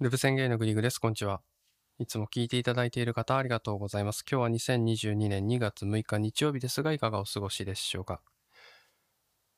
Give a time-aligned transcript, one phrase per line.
[0.00, 0.98] ルブ宣言のグリグです。
[0.98, 1.40] こんにちは。
[2.00, 4.24] いつも聞いていただいている方ありがとうございます。
[4.28, 8.20] 今日は2022年2月6日日曜日ですが、いかがお過ごしでしょうか？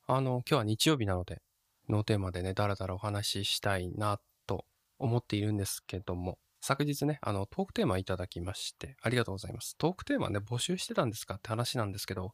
[0.05, 1.41] あの、今日は日曜日なので、
[1.89, 4.65] ノーテーマでね、だらだらお話ししたいなと
[4.99, 9.75] 思っているんですけども、昨日ね、あの、トークテーマいただきまして、ありがとうございます。
[9.75, 12.33] トークテーマね、募集してたんですかって話なんですけど、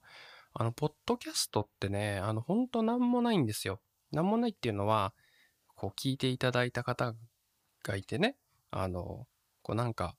[0.54, 3.80] あの、ポッドキャストってね、あの、ほんとなんもないんですよ。
[4.12, 5.14] なんもないっていうのは、
[5.76, 7.16] こう、聞いていただいた方
[7.84, 8.38] がいてね、
[8.72, 9.28] あの、
[9.62, 10.16] こうなんか、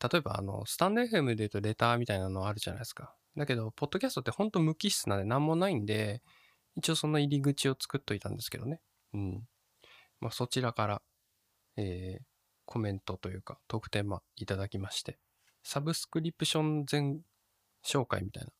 [0.00, 3.14] 例えばあの、スタンド FM で言うとレターみたいなのあるじゃないですか。
[3.36, 6.22] だけど、ポッドキャストってほんと無機質なんで何もないんで、
[6.76, 8.80] 一応その入り口を作っといたんですけどね。
[9.12, 9.48] うん。
[10.20, 11.02] まあ、そちらから、
[11.76, 12.24] えー、
[12.64, 15.18] コメントというか、特典まいただきまして、
[15.62, 17.20] サブスクリプション全
[17.84, 18.50] 紹介みたいな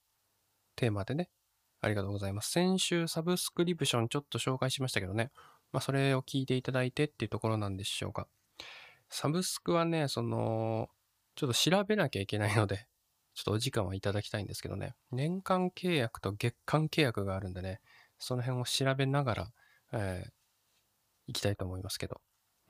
[0.77, 1.30] テーマでね、
[1.80, 2.50] ありがとうございます。
[2.50, 5.30] 先週サブスクリプションちょっと紹介しましたけどね、
[5.74, 8.28] まあ、それを聞いていただいてっていうところなんでしょうか。
[9.10, 10.88] サブスクはね、その、
[11.34, 12.86] ちょっと調べなきゃいけないので、
[13.34, 17.81] ちょっとお時間はいただきたいんですけどね、年間契約と月間契約があるんでね、
[18.20, 19.53] その辺を調べながら、
[19.92, 20.31] えー、
[21.27, 22.20] 行きたいと思いますけど。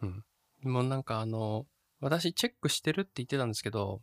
[0.01, 0.25] うん。
[0.63, 1.67] もうなんかあの、
[2.01, 4.01] 私チェックしてるって言ってたんですけど、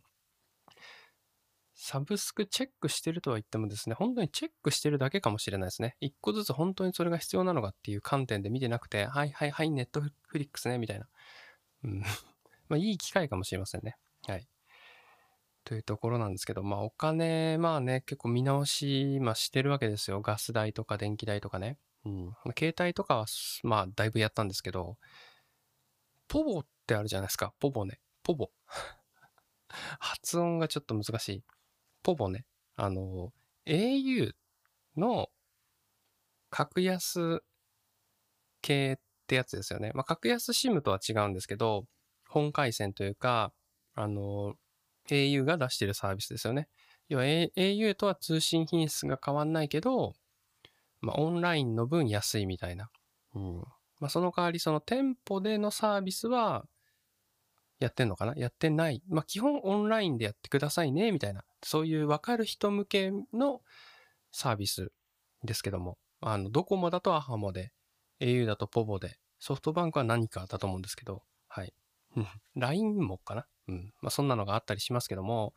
[1.74, 5.96] サブスクチェックしてるとは言ってもですね、本当にチェックしてるだけかもしれないですね。
[6.00, 11.08] 一個ずつ本当にそれが必要なのかっていう観点で見てなくて、はいはいはい、ネットフリックスね、みたいな。
[11.84, 12.00] うん。
[12.68, 13.96] まあいい機会かもしれませんね。
[14.26, 14.48] はい。
[15.64, 20.20] というところなんですけど、まあお金、まあね、結構見直し、まあしてるわけですよ。
[20.20, 21.78] ガス代とか電気代とかね。
[22.04, 22.36] うん。
[22.58, 23.26] 携帯とかは、
[23.62, 24.98] まあだいぶやったんですけど、
[26.28, 27.54] ポボってあるじゃないですか。
[27.60, 28.00] ポボね。
[28.22, 28.50] ポボ。
[29.98, 31.44] 発音がちょっと難しい。
[32.02, 32.44] ポボね、
[32.76, 33.32] あの、
[33.66, 34.32] au
[34.96, 35.28] の
[36.50, 37.42] 格安
[38.60, 39.92] 系ってやつですよね。
[39.94, 41.86] まあ、格安 SIM とは違うんですけど、
[42.28, 43.52] 本回線というか、
[43.94, 44.54] あの、
[45.08, 46.68] au が出してるサービスですよね。
[47.08, 50.14] 要は au とは通信品質が変わんないけど、
[51.00, 52.90] まあ、オンラインの分安いみたいな。
[53.34, 53.56] うん。
[54.00, 56.64] まあ、その代わりその店舗でのサービスは、
[57.84, 58.34] やってんのかな？
[58.36, 59.02] やってない。
[59.08, 61.44] まあ、基本オンラインでやってくださいね、みたいな。
[61.62, 63.60] そういう分かる人向けの
[64.30, 64.92] サービス
[65.44, 65.98] ですけども。
[66.20, 67.72] あの、ドコモだとアハモで、
[68.20, 71.74] au だとポボで、ソフトバンクは何かだと思うんですけど、はい。
[72.54, 73.46] LINE もかな？
[73.68, 73.92] うん。
[74.00, 75.52] まあ、そんなのがあったりしますけども、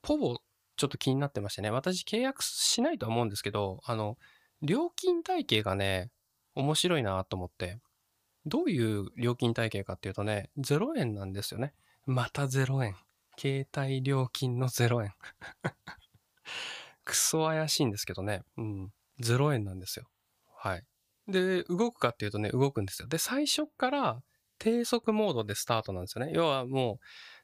[0.00, 0.38] ポボ、
[0.76, 1.70] ちょっと気になってましてね。
[1.70, 4.16] 私契約しないとは思うんですけど、あの、
[4.62, 6.10] 料金体系がね、
[6.54, 7.78] 面白いなと思って。
[8.48, 11.74] どういう料金体系かっていうとね、0円なんですよね。
[12.06, 12.96] また0円。
[13.38, 15.14] 携帯料金の0円。
[17.04, 18.42] クソ怪しいんですけどね。
[18.56, 18.92] うん。
[19.20, 20.08] 0円なんですよ。
[20.56, 20.84] はい。
[21.28, 23.08] で、動くかっていうとね、動くんですよ。
[23.08, 24.22] で、最初から
[24.58, 26.32] 低速モードでスタートなんですよね。
[26.34, 26.98] 要はも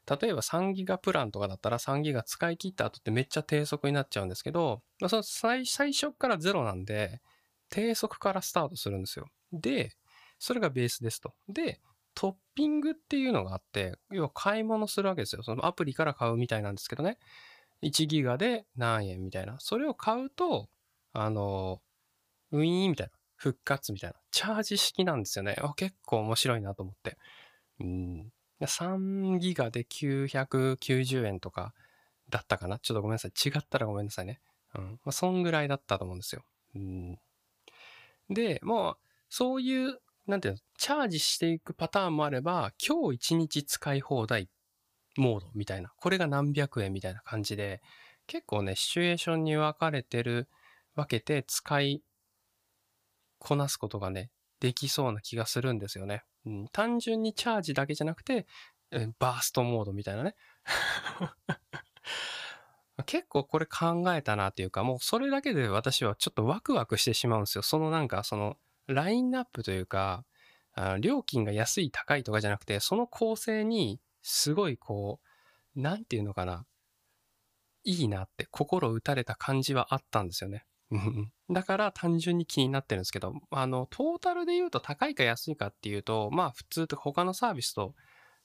[0.07, 7.21] う、例えば3ギガプランとかだったら3ギガ使い切った後ってめっちゃ低速になっちゃうんですけど、まあ、その最最初から0なんで、
[7.69, 9.27] 低速からスタートするんですよ。
[9.51, 9.95] で、
[10.39, 11.33] それがベースですと。
[11.49, 11.81] で、
[12.13, 15.43] トッピングっていうのがあって、要は買い物するわけですよ。
[15.43, 17.17] そのアプリから買うみたいなんですけどね。
[17.81, 19.57] 1ギガで何円みたいな。
[19.59, 20.69] それを買うと、
[21.13, 21.81] あの、
[22.51, 23.13] ウィーンみたいな。
[23.35, 24.15] 復活みたいな。
[24.31, 25.57] チャージ式なんですよね。
[25.75, 27.17] 結構面白いなと思って。
[27.79, 28.31] うん。
[28.61, 31.73] 3ギガで990円とか
[32.29, 32.79] だったかな。
[32.79, 33.31] ちょっとごめんなさい。
[33.31, 34.39] 違ったらごめんなさいね。
[34.73, 34.91] うん。
[35.03, 36.43] まあ、そんぐらいだったと思うんですよ。
[36.75, 37.19] うん。
[38.29, 38.97] で、もう、
[39.29, 44.49] そういうなんていうの、チャージしていくパターンもあれば、今日一日使い放題
[45.17, 47.81] モードみたいな、これが何百円みたいな感じで、
[48.27, 50.49] 結構ね、シチュエーションに分かれてる、
[50.95, 52.01] 分けて使い
[53.37, 56.23] こなすことがね、できそうな気がするんですよね。
[56.45, 58.47] うん、単純にチャージだけじゃなくて、
[59.19, 60.35] バーストモードみたいなね。
[63.05, 67.61] 結構これ考えたなっていうか、もうそれだけで私はちょっとワクワクしてしまうんですよ。
[67.61, 68.57] そのなんかその
[68.87, 70.25] ラインナップというか、
[70.73, 75.19] あ料金が安い高いとかじゃなくて、その構成にすごいこ
[75.75, 76.65] う、なんていうのかな。
[77.87, 80.65] いいなって心打たれた感じはあったんですよね。
[81.49, 87.93] だから単純に気になってるんですけど、あの、トータルで言うと高いか安いかっていうと、まあ普通と他のサービスと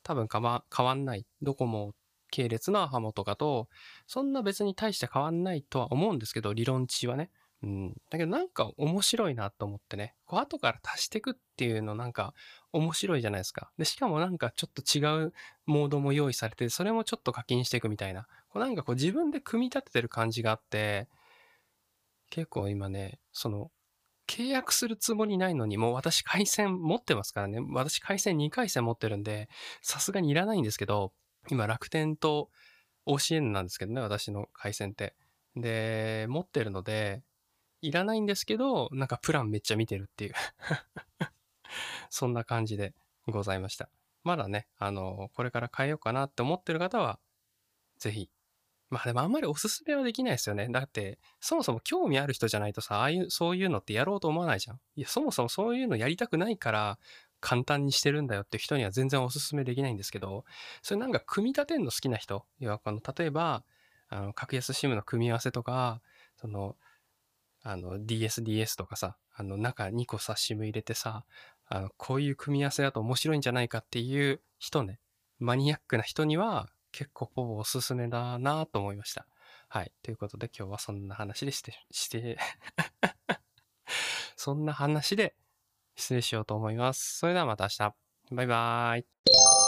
[0.03, 1.27] 多分変わ変わんない。
[1.43, 1.95] ドコモ
[2.31, 3.69] 系列のアハモとかと、
[4.07, 7.31] そんな別に大して変わんないとは思うんですけど、理論値はね。
[7.63, 7.95] うん。
[8.11, 10.15] だけどなんか面白いなと思ってね。
[10.25, 12.33] こう後から足していくっていうのなんか
[12.73, 13.71] 面白いじゃないですか。
[13.79, 15.33] で、しかもなんかちょっと違う
[15.67, 18.27] モードも用意されて、それもちょっと課金していくみたいな。
[18.49, 21.09] こうなんかこう自分で組み立ててる感じがあって、
[22.31, 23.71] 結構今ね、その、
[24.29, 27.59] 契約するつもりないのに、もう私回線持ってますからね。
[27.73, 29.49] 私回線2回線持ってるんで、
[29.83, 31.13] さすがにいらないんですけど、
[31.51, 32.49] 今楽天と
[33.07, 35.17] OCN なんですけどね、私の回線って。
[35.57, 37.25] で、持ってるので、
[37.83, 40.35] いらないんですけど、なんかプランめっちゃ見てるっていう
[42.11, 42.95] そんな感じで
[43.27, 43.89] ございました。
[44.23, 47.19] まだね、あの、これから変えようかなって思ってる方は、
[47.99, 48.31] ぜひ。
[48.91, 50.69] まあでもあんまりおすすめはできないですよね。
[50.69, 54.81] だって、そもそも興味ある人じゃないとさ、ああいう、そういうのってやろうと思わないじゃん。
[54.97, 56.99] いや、そもそもそういうのやりたくないから、
[57.41, 60.45] 簡単にしてるんだよって人には全然おすすめできないんですけど、
[60.83, 63.65] それなんか組み立てるの好きな人、要はこの、例えば、
[64.09, 66.03] あの、格安 SIM の組み合わせとか、
[66.37, 66.77] その、
[67.63, 71.25] あの、DSDS とかさ、あの、中2個さ、SIM 入れてさ、
[71.67, 74.99] あの、こういう組み合わせだと面白いんじゃないかっていう人ね、
[75.39, 79.27] マニアックな人には結構ポポおすすめだなと思いました。
[79.69, 79.93] はい。
[80.03, 82.39] ということで今日はそんな話でして、して
[84.37, 85.35] そんな話で
[85.97, 87.19] 失礼しようと思います。
[87.19, 87.95] それではまた明日。
[88.33, 89.60] バイバーイ。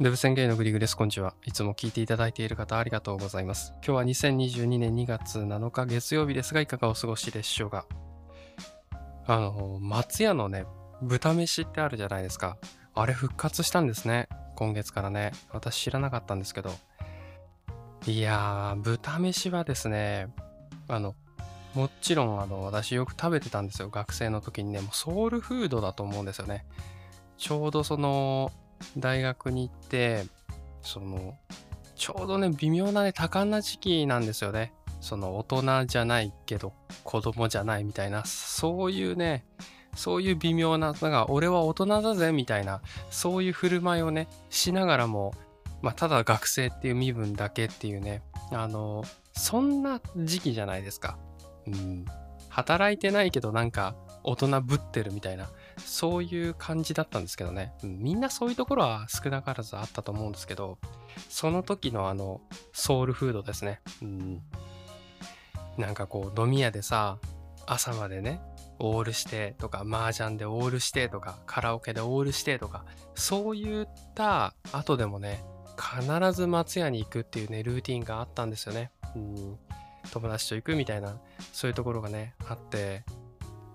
[0.00, 0.96] デブ宣言のグリグです。
[0.96, 1.34] こんにちは。
[1.44, 3.74] いつも聞いていただいている方ありがとうございます。
[3.86, 7.84] 今日は2022年2月7日月曜日ですが、いかがお過ごしでしょうか？
[9.26, 10.64] あの、松屋のね、
[11.02, 12.56] 豚飯ってあるじゃないですか。
[12.94, 14.30] あれ復活したんですね。
[14.56, 15.32] 今月からね。
[15.52, 16.70] 私知らなかったんですけど。
[18.06, 20.28] いやー、豚飯はですね、
[20.88, 21.14] あの、
[21.74, 26.66] もちろんあの私よく食べてたんですよ学生の時にねもうソウルフードだと思うんですよね
[27.38, 28.50] ちょうどその
[28.96, 30.24] 大学に行って
[30.82, 31.36] その
[31.96, 34.72] ちょうどね微妙なね多感な時期なんですよね。
[35.00, 36.74] その大人じゃないけど
[37.04, 39.44] 子供じゃないみたいなそういうね
[39.96, 45.34] そういう微妙ななんか俺は大人だぜみたいなそういう振る舞いをねしながらも
[45.82, 48.22] まあただ学生っていう身分だけっていうね
[48.52, 51.18] あのそんな時期じゃないですか。
[51.66, 52.04] うん、
[52.48, 55.48] 働いてないけどなんか大人ぶってるみたいな。
[55.84, 60.78] そういう感じだったんですけどね、みんなそういうところは少なからずあったと思うんですけど
[61.28, 62.40] その時のあの
[62.72, 64.42] ソウルフードですね、うん、
[65.78, 67.18] なんかこう飲み屋でさ
[67.66, 68.40] 朝までね
[68.78, 72.84] オールしてとか麻雀でオールしてとかカラオケでオールしてとか
[73.14, 75.44] そういった後でもね
[75.76, 79.58] 必ず松屋に行くっていうねルーティンがあったんですよね、うん、
[80.10, 81.16] 友達と行くみたいな
[81.52, 83.04] そういうところがねあって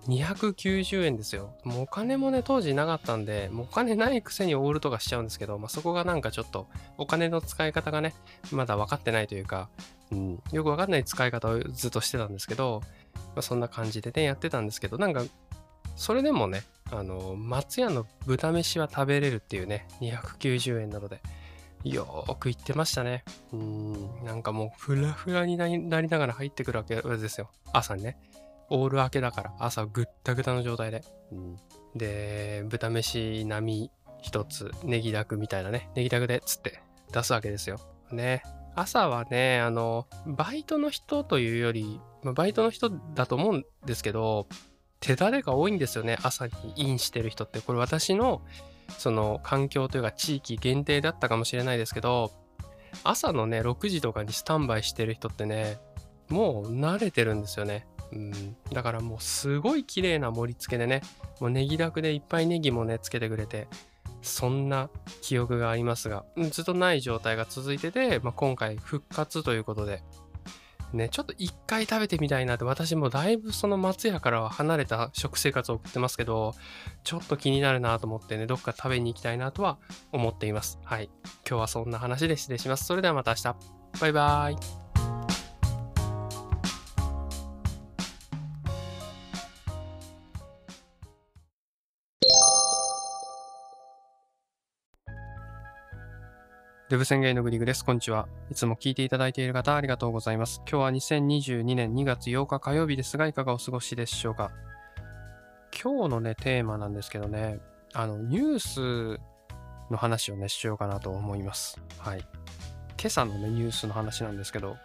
[0.08, 8.14] 290円ですよもうお金もね当時なかったんでもうお金ないくせにオールとかしちゃうんですけど、まあ、そこがなんかちょっとお金の使い方がね
[8.52, 9.68] まだ分かってないというか、
[10.12, 12.82] うん、よく分かんない使い方をずっとしてたんですけど、
[13.14, 15.24] まあ、そんな感じでねやってたんですけどなんか
[15.96, 21.20] それでもねあの松屋の豚飯は食べれるっていうね290円なので
[21.84, 23.24] よーく行ってましたね。
[23.52, 25.68] うん、なんかもうフラフラにな
[26.00, 27.50] りながら入ってくるわけですよ。
[27.72, 28.18] 朝にね。
[28.70, 31.02] オール明けだから朝ぐったぐたの状態で。
[31.32, 31.56] うん、
[31.94, 33.90] で、豚飯並み
[34.22, 36.82] 一つ、ネギダクみたいなね、ネギダクでつって
[37.12, 37.78] 出すわけですよ。
[38.10, 38.42] ね。
[38.74, 44.46] 朝はね、あの、バイトの人というより、バイトの人だと思うんですけど、
[45.00, 47.60] 手だれが多いんですよね、朝にインしてる人って。
[47.60, 48.42] これ私の
[48.98, 52.32] その環境というか地域限定だったかもしれないですけど
[53.04, 55.78] 朝のね6時とかにスタンバイしてる人ってね
[56.28, 57.86] もう慣れてるんですよね。
[58.12, 61.02] うん、だからもうすごい綺麗な盛り付けでね
[61.40, 63.68] もうネギだくでいっぱいネギもねつけてくれて
[64.22, 64.90] そんな
[65.22, 70.02] 記憶がありますがずっとない状態が続いてて、まあ、今回復活ということで
[70.92, 76.54] ね、ちょっと一回食べてみたいなって、私もだいぶその松屋からは離れた食生活を送ってますけど、
[77.04, 79.78] ちょっと気になるなと思ってね、どっか食べに行きたいなとは
[80.12, 80.78] 思っています。
[80.84, 81.10] はい。
[81.48, 82.84] 今日はそんな話で失礼します。
[82.84, 83.56] それではまた明日。
[84.00, 84.85] バイバーイ。
[96.88, 97.84] デブ宣言のグリグです。
[97.84, 98.28] こんにちは。
[98.48, 100.62] いつも聞いていただいている方ありがとうございます。
[100.70, 104.52] 今日は2022年2月8日火曜日ですが、いかがお過ごしでしょうか。
[105.82, 107.58] 今日のね、テーマなんですけどね、
[107.92, 109.20] あの、ニュース
[109.90, 111.80] の話をね、しようかなと思います。
[111.98, 112.20] はい。
[112.20, 112.28] 今
[113.06, 114.76] 朝のね、ニュースの話なんですけど、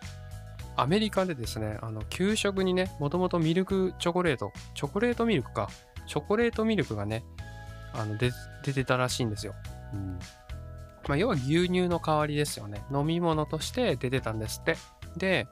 [0.77, 5.69] アメリカでですね、あの、給食にね、もともとミルクチョコレート、チョコレートミルクか、
[6.07, 7.23] チョコレートミルクがね、
[7.93, 8.31] あの出
[8.73, 9.53] てたらしいんですよ。
[9.93, 10.19] うん
[11.07, 12.83] まあ、要は牛乳の代わりですよね。
[12.91, 14.77] 飲み物として出てたんですって。
[15.17, 15.47] で、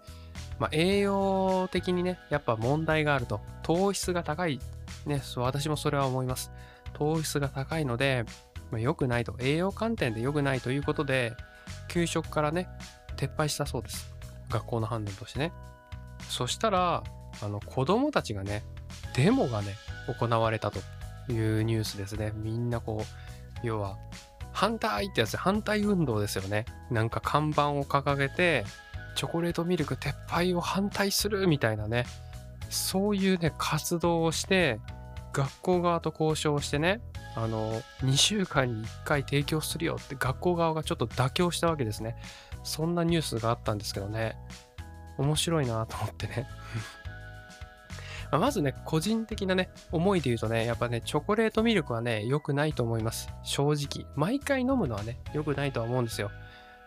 [0.60, 3.42] まあ、栄養的にね、やっぱ問題があると。
[3.64, 4.60] 糖質が高い。
[5.06, 6.52] ね、そう私もそれは思います。
[6.94, 8.26] 糖質が高いので、
[8.72, 9.36] まあ、良くないと。
[9.40, 11.34] 栄養観点で良くないということで、
[11.88, 12.68] 給食からね、
[13.18, 14.14] 撤廃したそうです。
[14.50, 15.52] 学校の判断としてね。
[16.30, 17.04] そしたら、
[17.42, 18.64] あの子供たちがね、
[19.16, 19.76] デモがね、
[20.20, 20.80] 行われたと
[21.32, 22.32] いうニュースですね。
[22.36, 23.04] みんなこ
[23.64, 23.98] う、要は、
[24.52, 26.66] 反対ってやつ反対運動ですよね。
[26.92, 28.66] なんか看板を掲げて、
[29.16, 32.06] チョコレートミルク撤廃を反対するみたいなね、
[32.70, 34.80] そういうね、活動をして、
[35.34, 37.02] 学校側と交渉してね、
[37.36, 42.16] あの、2週間に1回提供するよって学校側がちょっと妥協したわけですね。
[42.64, 44.38] そんなニュースがあったんですけどね、
[45.18, 46.48] 面白いなと思ってね。
[48.38, 53.30] まずね、個人的なね、思いで言うとね、やっぱね、チョコレートミルクはね、良くないと思います。
[53.44, 54.08] 正直。
[54.16, 56.30] 毎回飲むのはね、良くないとは思うんですよ。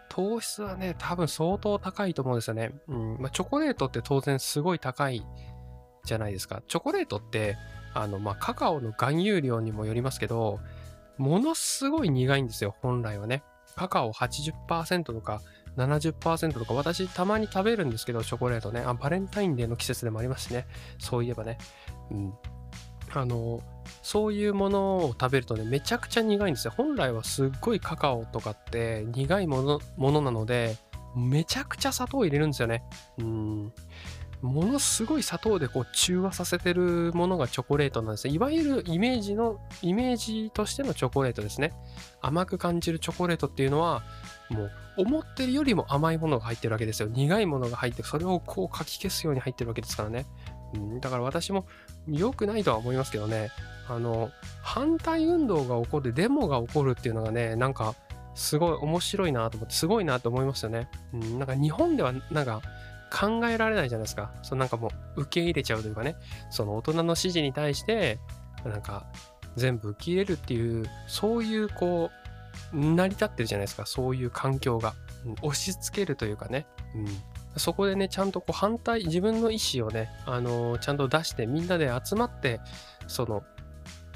[0.08, 2.72] 糖質はね、多分相当高いと思うんですよね。
[2.86, 3.16] うん。
[3.18, 5.26] まあ、チョコレートって当然すごい高い
[6.04, 6.62] じゃないですか。
[6.68, 7.56] チョコレートって、
[7.94, 10.60] あの、まあ、カカオの含有量にもよりますけど、
[11.18, 13.42] ものすごい苦いんですよ、本来はね。
[13.74, 15.40] カカオ80%とか
[15.76, 18.80] 70%とか、私たまに食べるんですけど、チョコレートね。
[18.80, 20.66] あ、バレンタインデーの季節でもありますしね。
[20.98, 21.58] そういえばね。
[22.10, 22.34] うん。
[23.14, 23.60] あの、
[24.02, 26.72] そういうものを食べるとね、めちゃくちゃ苦いんですよ。
[26.76, 30.76] 本来はすっごいカカオとかって苦いものものなので、
[31.14, 32.84] めちゃくちゃ砂糖を入れるんですよね。
[33.18, 33.72] うん。
[34.42, 38.34] ものすごい砂糖でこう中和させてるものがチョコレートなんですね。
[38.34, 41.72] いわゆるイメージの、イメージとしてのチョコレートですね。
[42.20, 44.02] 甘く感じるチョコレートっていうのは、
[44.50, 47.08] もう思ってるよりも甘いものが入ってるわけですよ。
[47.08, 50.26] 苦いものが入って、それをこうかき消すように入ってるわけですからね。
[50.74, 51.66] うん、だから私も
[52.08, 53.50] 良くないとは思いますけどね。
[53.88, 54.30] あの、
[54.60, 57.94] 反対運動が起こる、デモが起こるっていうのがね、なんか、
[58.34, 60.88] すごい面白いなと思って、すごいなと思いますよね。
[61.12, 62.62] うん、なんか日本では、なんか、
[63.12, 64.32] 考えられないじゃないですか。
[64.42, 66.16] そのなんかもう受け入れちゃうというかね、
[66.50, 68.18] その大人の指示に対して、
[68.64, 69.06] なんか
[69.56, 72.10] 全部受け入れるっていう、そういうこ
[72.72, 73.86] う、成り立ってるじゃないですか。
[73.86, 74.94] そういう環境が。
[75.42, 76.66] 押し付けるというかね。
[76.96, 77.06] うん。
[77.56, 82.60] そこでね、ちゃんとこう反対、自分の意思をね、あのー、ちゃんと出して、みんなで集まって、
[83.06, 83.44] その、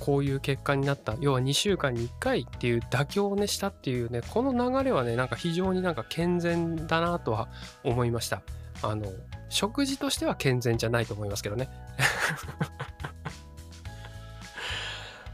[0.00, 1.16] こういう結果になった。
[1.20, 7.48] 要は2週間に1回っていう妥協をね、したっていうね、この流れはね、なんか非常になんか健全だなとは
[7.84, 8.42] 思いました。
[8.90, 9.12] あの、
[9.48, 11.68] 食事としては健全じゃないと思いますけどね。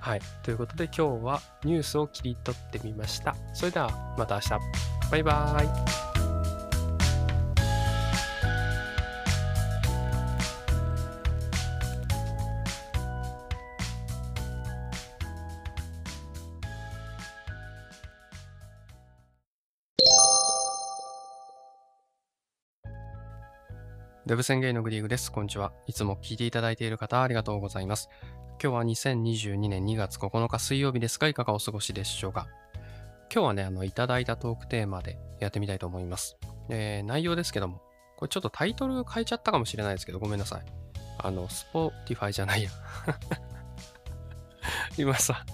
[0.00, 0.20] はい。
[0.42, 3.36] ということで今日はニュースを切り取ってみました。
[3.54, 4.50] それではまた明日。
[5.10, 6.01] バイバーイ。
[24.24, 25.32] デブ宣言のグリーグです。
[25.32, 25.72] こんにちは。
[25.88, 28.08] いつも聞いていただいている方ありがとうございます。
[28.62, 32.46] 今日は2022年2月9日水曜日ですが、いかがお過ごしでしょうか？
[33.34, 36.36] 今日はね、あの、いただいたトークテーマでやってみたいと思います。
[36.68, 37.82] えー、内容ですけども、
[38.16, 40.62] これちょっとタイトル変えちゃったかもしれないですけど、ごめんなさい。
[41.18, 42.70] あの、 Spotify じゃないや。
[44.96, 45.44] 今さ、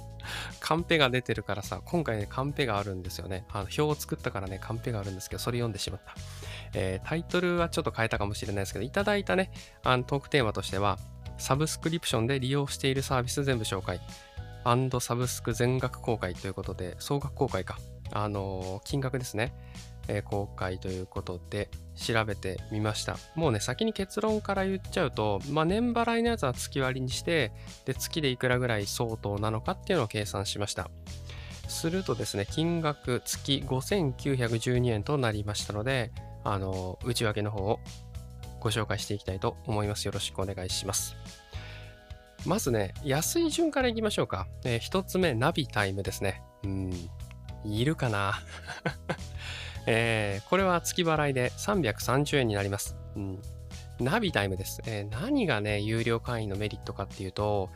[0.60, 3.46] カンペが出てるからさ、今回ね、カンペがあるんですよね。
[3.48, 6.14] あの表を作ったからね、カンペがあるんですけど、それ読んでしまった。
[6.74, 9.50] えー、タイトルはちょっと変えたかもしれないですけど、いただいたね、
[9.84, 10.98] あのトークテーマとしては、
[11.38, 14.00] サブスクリプションで利用しているサービス全部紹介。
[14.64, 17.78] アンドサブスク全額公開ということで、総額公開か。
[18.12, 19.52] あのー、金額ですね。
[20.08, 23.16] えー、公開ということで調べてみました。
[23.34, 27.52] もうね、先に結論から言っちゃうと、まあ、年払いのやつは月割りにして、
[27.84, 30.90] で、月でいくらぐらい相当なのかっていうのを計算しました。
[31.68, 36.10] するとですね、金額月5912円となりましたので、
[36.44, 37.80] あの、内訳の方を
[38.60, 40.04] ご紹介していきたいと思います。
[40.06, 41.16] よろしくお願いします。
[42.46, 44.46] まずね、安い順からいきましょうか。
[44.64, 46.42] えー、一つ目、ナビタイムですね。
[46.64, 46.92] うん、
[47.64, 48.34] いるかな？
[49.86, 52.96] えー、これは月払いで330円になります。
[53.16, 53.42] うん、
[54.00, 57.70] ナビタイムです、えー、何がね、有料会員のメリットかっていうと、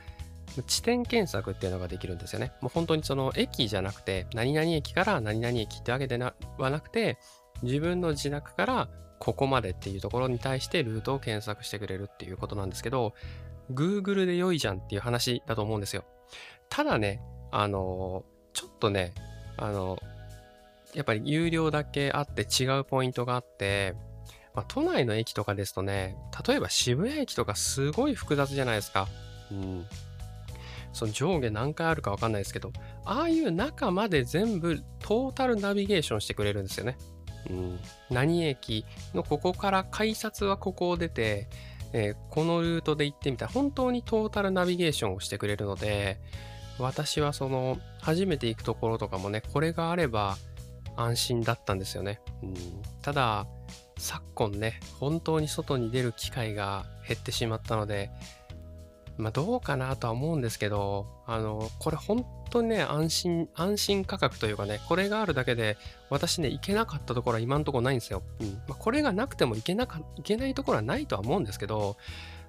[0.66, 2.52] 地点検索っていうのができるんですよね。
[2.61, 6.35] もう本当にその駅じゃなくて、何々駅から何々駅ってわけでは
[6.71, 7.19] なくて、
[7.62, 8.88] 自分の自宅から
[9.19, 13.14] ここまでっていうところに対してルートを検索してくれるっていうことなんですけど、
[13.73, 16.04] Google で良いじゃんっていう話だと思うんですよ。
[16.69, 19.14] ただね、あの、ちょっとね、
[19.57, 19.99] あの、
[20.95, 23.95] やっぱり有料だけあって違うポイントがあって、
[24.54, 26.16] まあ、都内の駅とかですとね、
[26.47, 29.09] 例えば渋谷駅とかすごい複雑じゃないですか。
[29.50, 29.87] うん。
[30.92, 32.71] その上下何回あるかわかんないですけど、
[33.04, 36.99] ああいう中まで全部トータルナビゲーションしてくれるんですよね。
[37.51, 37.81] うん、
[38.11, 38.85] 何駅
[39.15, 41.49] のここから改札はここを出て、
[41.93, 46.19] えー、このルートで行ってみたら本当にトータルナビゲーションをしてくれるので
[46.79, 50.37] 私はその初めて行くところとかもねこれがあれば
[50.97, 52.55] 安心だったんですよね、うん、
[53.03, 53.47] ただ
[54.03, 58.11] 昨今ね、本当に外に出る機会が減ってしまったので、
[59.16, 65.76] まあどうかなとは思うんですけど、あの、これ本当にね、安心、安心価格というかね、これがあるだけで、
[66.11, 68.23] 私ね、行けなかったところは今のとこないんですよ。
[68.40, 68.49] うん。
[68.69, 71.97] まあ、これがなくても行けなか、行けないところはないとは思うんですけど、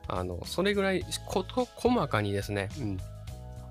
[0.08, 2.98] あの、それぐらいこと細かにですね、うん。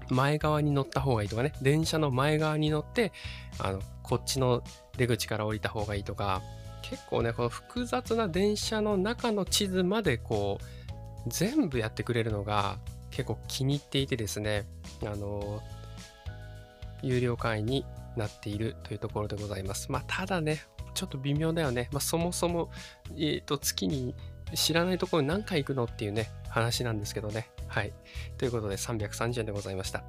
[0.09, 3.13] 前側に乗った方がいいとかね、電車の前側に乗って、
[3.59, 4.63] あの、こっちの
[4.97, 6.43] 出口から降りた方がいいとか、
[6.83, 10.82] 結構ね、この複雑な電車の中の地図までこう、
[11.27, 12.79] 全部やってくれるのが
[13.11, 14.67] 結構気に入っていてですね、
[15.05, 15.63] あの、
[17.03, 17.85] 有料会員に
[18.17, 19.91] なっているというところでございます。
[19.91, 20.63] まあ、ただね、
[20.95, 21.89] ちょっと微妙だよね。
[21.93, 22.71] まあ、そもそも、
[23.11, 24.15] えっ、ー、と、月に
[24.55, 27.49] 知らないところに何回行くのっていうね、話なんですけどね。
[27.69, 27.93] はい。
[28.39, 30.05] ということで330円でございました。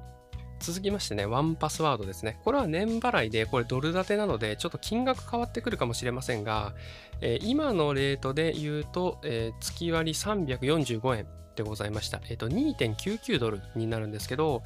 [0.64, 2.38] 続きましてね、ワンパスワードですね。
[2.42, 6.72] これは年払いで、これドル建てなので、ちょっと金額変わってくるかもしれませんが、
[7.20, 12.22] えー、今のレートで言うと、えー、月割345円でございました。
[12.30, 14.62] えっ、ー、と、2.99ドルになるんですけど、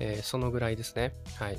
[0.00, 1.12] えそのぐらいですね。
[1.36, 1.58] はい。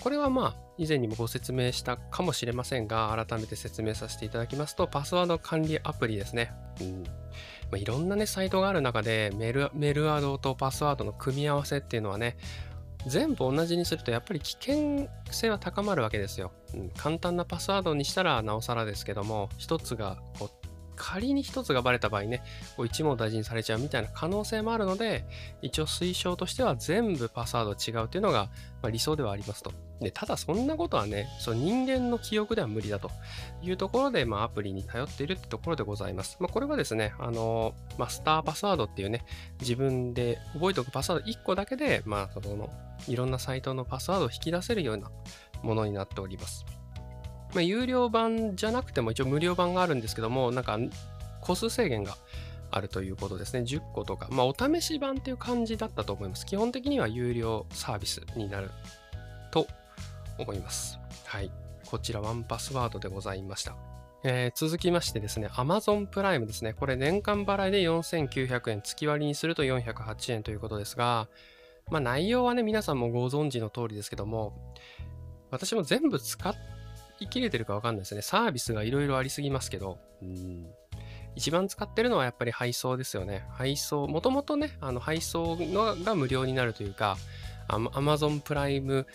[0.00, 6.52] これはまあ、以前にもご説明したかもしれませんが、改めて説明させていただきますと、パスワード管理アプリですね。
[6.80, 12.36] うんまあ、いろんなね、サイトがある中でメル、メルアドとパスワードの組み合わせっていうのはね、
[13.06, 16.52] 全部同じにするとやっぱり危険性は高まるわけですよ。
[16.74, 22.42] うん、簡単なパスワードにしたらなおさらですけども、一つがこう仮に一つがバレた場合ね、
[22.76, 25.24] こう一網大事にされちゃうみたいな可能性もあるので、
[25.60, 28.50] 一応推奨としては全部パスワード違うというのが、
[28.82, 29.72] ま、理想ではありますと。
[30.02, 33.10] で、ただそんなことはね、その人間の記憶では無理だと
[33.62, 36.36] いうところで、まあ、アプリに頼っているってところでございます。
[36.40, 39.24] まあ、これはですね、あの、マスターパスワードっていうね、
[39.60, 42.70] 自分で覚えておくパスワード1個だけで、まあ、その、
[43.08, 45.10] いろんなサイトのパスワードを引き出せるような
[45.62, 46.64] ものになっております。
[47.54, 50.78] まあ、有料版じゃなくても一応無料版があるんですけども、なんか
[51.40, 52.16] 個数制限が
[52.70, 53.60] あるということですね。
[53.60, 56.46] 10個とか、まあ、お試し版っていう感じだったと思います。
[56.46, 58.70] 基本的には有料サービスになる
[59.50, 59.66] と
[60.38, 60.98] 思います。
[61.24, 61.50] はい。
[61.86, 63.76] こちらワンパスワードでございました。
[64.24, 66.74] えー、続きましてですね、Amazon プライムですね。
[66.74, 71.28] これ年間払いで4900円、月割りにすると408円ということですが、
[71.90, 74.74] まあ内容はね、皆さんもご存知の通りですけども、
[75.50, 76.54] 私も全部使
[77.20, 78.22] い切れてるかわかんないですね。
[78.22, 80.66] サービスがいろいろありすぎますけど、うん
[81.34, 83.46] 一番使ってるのはやっぱり配送ですよね。
[83.52, 87.16] 配送、もともとね、あの配送のが無料になるというか、
[87.68, 89.06] Amazon プライム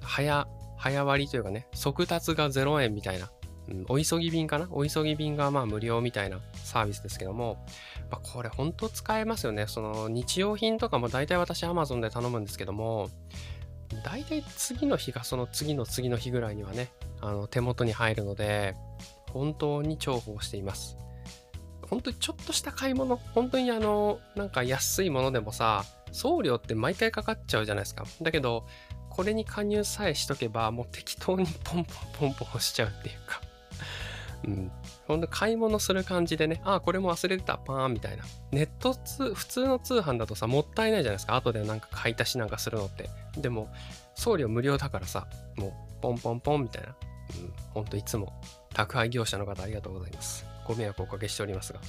[0.00, 0.46] 早、
[0.78, 3.30] 早割というかね、速達が0円みたいな、
[3.68, 4.68] うん、お急ぎ便かな？
[4.70, 7.64] お急ぎ便がまあ無料みたいなサービスですけども、
[8.10, 9.66] まあ、これ本当使えますよね。
[9.66, 13.08] その日用品とかも大体私 Amazon で頼むんですけども、
[14.04, 18.74] 大体次の日がその次の次の日ぐらいにはね、あの手元に入るので、
[19.32, 20.96] 本当に重宝しています。
[21.88, 28.04] 本当にちょっとした買い物、本当にあの、なんか安いものでもさ、送料って毎回かかっちゃうじゃないですか。
[28.22, 28.66] だけど、
[29.16, 33.40] これに加入さえしとけば、もう適当にポンポンポンポンしちゃうっていうか。
[34.44, 34.70] うん。
[35.08, 38.24] ほんと買い物する感じでね、あ、これも忘れてた、パーンみたいな。
[38.52, 41.34] ネット通、普通の通販だとさ、もったいないじゃないですか。
[41.34, 43.08] 後でなんか買い足しなんかするのって。
[43.38, 43.72] でも、
[44.14, 45.26] 送料無料だからさ、
[45.56, 46.88] もう、ポンポンポンみたいな。
[46.88, 47.52] うん。
[47.72, 48.38] ほんといつも、
[48.74, 50.44] 宅配業者の方ありがとうございます。
[50.66, 51.80] ご迷惑をおかけしておりますが。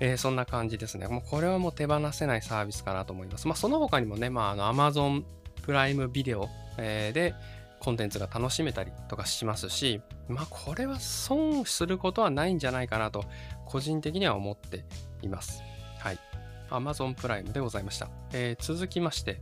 [0.00, 1.06] えー、そんな感じですね。
[1.08, 3.46] もうこれはもう手放せないサービスかなと思います。
[3.46, 5.24] まあその他にもね、まああの Amazon
[5.60, 7.34] プライムビデオ、え、で
[7.80, 13.24] コンテンツが楽しめたりとかしますし、まあこれは損することはないんじゃないかなと
[13.66, 14.84] 個人的には思って
[15.22, 15.62] います。
[15.98, 16.18] はい。
[16.70, 18.08] Amazon プライムでございました。
[18.32, 19.40] えー、続きまして、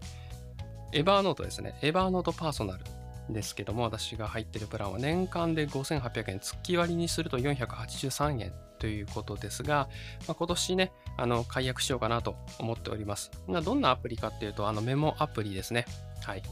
[0.93, 1.79] エバーノートですね。
[1.83, 2.85] エバーノートパーソナル
[3.29, 9.89] ですけども、私が入ってるプランは年間で5800円、月割りにすると483円ということですが、
[10.27, 13.31] まあ、今年ね、あの、解約しようかなと思っております。
[13.65, 15.85] どんなアプリかっていうと、あのメモアプリですね。
[16.25, 16.43] はい。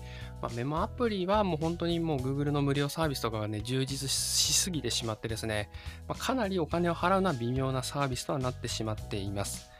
[0.43, 5.71] まあ、メモアプリはもう本当にもう Google の無料サービスとかがね、充実しすぎてしまってですね、
[6.09, 9.71] まあ、かなりお金を払うのは微妙なサービスとはなってしまっています。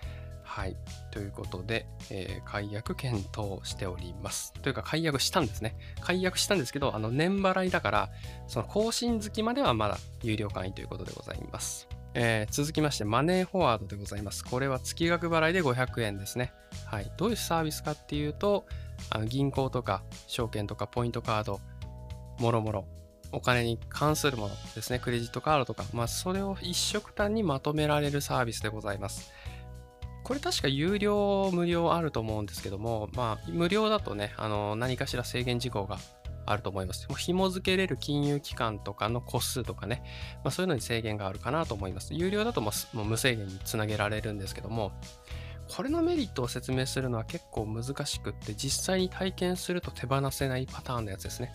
[0.57, 0.77] はい。
[1.11, 4.55] ということで、えー、解約検討しております。
[4.63, 5.77] というか、解約したんですね。
[6.01, 8.09] 解約したんですけど、あの、年払いだから、
[8.47, 11.89] その更新月まではまだ有料会員ということでございます。
[12.19, 14.43] えー、続きまして、マネーフォワードでございます。
[14.43, 16.55] これは月額払いで500円ですね。
[16.87, 17.13] はい。
[17.19, 18.65] どういうサービスかっていうと、
[19.11, 21.61] あの銀行とか証券とかポイントカード、
[22.39, 22.87] もろもろ、
[23.33, 24.99] お金に関するものですね。
[24.99, 29.31] クレジットカードとか、まあ、それを一色単にまとめられるサービスでございます。
[30.25, 35.99] これ確か有料、無料あると思うんですけども、まあ、無料だとね、あの、何かしら制限事項が
[36.47, 37.09] あると思います。
[37.09, 40.03] もう紐付けれる金融機関とかの個数とかね、
[40.45, 42.15] まあ、そういうのに制限があるかなと思います。
[42.15, 44.93] 有料だともう無制限につなげられるんですけども、
[45.69, 51.53] これのメリットを説明するのは結構難しくって、実際に体験すると手放せないパターンのやつですね。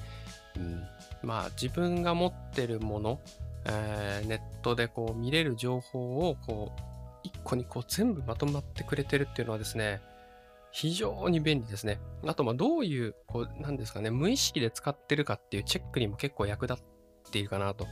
[0.58, 0.84] うん、
[1.24, 3.20] まあ自分が持ってるもの、
[3.66, 6.82] えー、ネットでこう見れる情報をこう
[7.24, 10.02] 一個にこう全部まとまってくれてるっていうのはですね、
[10.72, 12.00] 非常に便利ですね。
[12.26, 17.88] あと、まどういう、こう、なんですかね、無意識で使ってるかっていうチェックにも結構役立っているかなと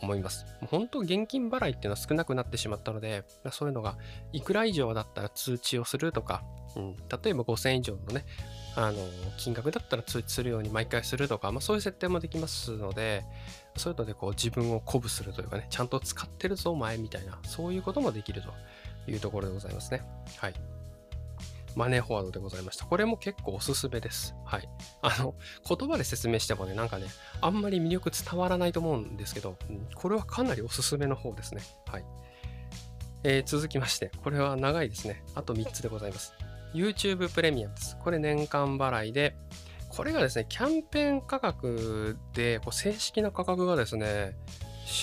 [0.00, 0.46] 思います。
[0.68, 3.98] 本当、現金払いっていうのは少なくなってしまったので、そういうのが
[4.32, 6.44] いくら以上だったら通知をするとか、
[6.76, 8.24] うん、例えば5000円以上のね、
[8.76, 8.98] あの、
[9.36, 13.24] 金額だったら通知するように毎回するとか、まあそういう設定もできますので、
[13.76, 18.48] そういうのでこう自分を鼓舞するというかね、ちゃんと使ってるぞお前みたいな、そういうこともできると
[19.10, 20.02] いうところでございますね。
[20.38, 20.54] はい。
[21.76, 22.84] マネーフォワードでございました。
[22.84, 24.34] これも結構おすすめです。
[24.44, 24.68] はい。
[25.00, 25.34] あの、
[25.68, 27.06] 言葉で説明してもね、なんかね、
[27.40, 29.56] あんまり魅力伝わらないと思うんですけど、
[29.94, 31.62] これはかなりおすすめの方ですね。
[31.86, 32.04] はい。
[33.24, 35.22] えー、続きまして、これは長いですね。
[35.34, 36.34] あと3つでございます。
[36.74, 37.96] YouTube プレミアムです。
[38.02, 39.36] これ年間払いで、
[39.88, 44.34] これがですね、キャンペーン価格で、こう正式な価格がですね、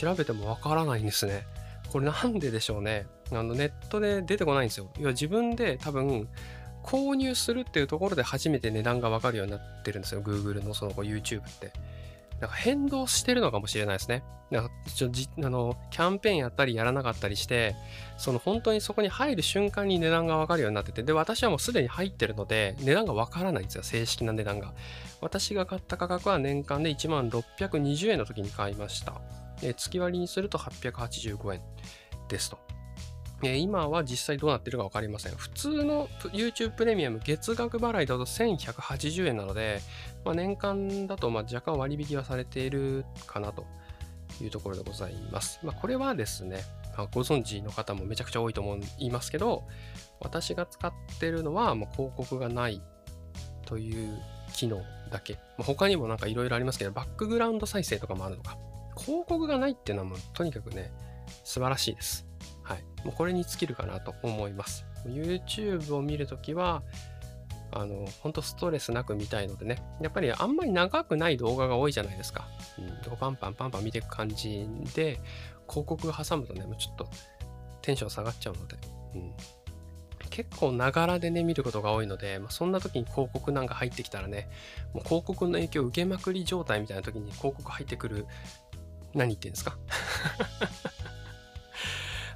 [0.02, 1.46] 調べてもわからないんですね。
[1.92, 3.08] これなんででしょうね。
[3.32, 4.92] あのネットで出てこないんですよ。
[5.00, 6.28] 要は自分で多分
[6.90, 10.22] 購入するっていうところで初めて値段がわかるようになってるんですよ。
[10.22, 11.72] Google のその YouTube って。
[12.40, 14.24] なんか変動してるのかもしれないですね。
[14.50, 17.76] だかちょじあのキャンペーンやったりやらなかったりして、
[18.18, 24.74] その本当にそこに入る瞬間に値段がわかるようになってて、で、私はもうすでに入ってるので、値段がわからないんですよ、正式な値段が。
[25.22, 29.22] 私が買った価格は年間で1万620円の時に買いました。
[29.76, 31.62] 月割りにすると885円
[32.30, 32.58] ですと。
[33.44, 35.36] え今は実際どうなってるか分かりません。
[35.36, 39.82] 普通の YouTube プレミアム月額払いだと1180円なので、
[40.26, 43.66] まあ、年間だとま若干割引はされているかなと
[44.42, 45.60] いうところでございます。
[45.64, 46.62] まあ、これはですね、
[46.98, 49.64] まあ、ご存知の方もめちゃくちゃ多いと思いますけど、
[50.20, 52.82] 私が使ってるのはもう広告がない
[53.66, 54.20] という
[54.54, 55.40] 機能だけ。
[55.58, 58.58] ま、他にもなんかいろいろありますけど、バックグラウンド再生とかもあるのか。
[58.98, 60.92] 広告がないっていうのはもうとにかくね、
[61.44, 62.29] 素晴らしいです。
[62.70, 62.84] はい。
[63.04, 64.86] もうこれに尽きるかなと思います。
[65.06, 66.84] YouTube を見るときは、
[67.72, 72.48] あの、本当ストレスなく見たいのでね、やっぱりあんまり長くない動画が多いじゃないですか。
[72.78, 72.82] う
[73.14, 75.20] ん、パンパンパンパン見ていく感じで、
[75.68, 77.08] 広告挟むとね、もうちょっと
[77.82, 78.78] テンション下がっちゃうので、
[79.16, 79.34] うん、
[80.30, 84.50] 結構ながらでね、見ることが多いので、まあ、そんな時に広告なんか入ってきたらね、
[84.94, 88.28] もう広告の影響を受けまくり状態みたいな時に広告入ってくる、
[89.14, 89.78] 何言ってんですか？